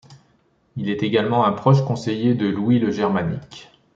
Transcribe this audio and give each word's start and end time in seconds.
Il 0.77 0.89
est 0.89 1.03
également 1.03 1.45
un 1.45 1.51
proche 1.51 1.85
conseiller 1.85 2.33
de 2.33 2.47
Louis 2.47 2.79
le 2.79 2.89
Germanique. 2.89 3.69